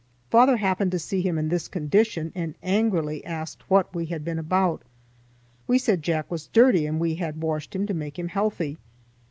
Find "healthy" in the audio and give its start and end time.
8.29-8.79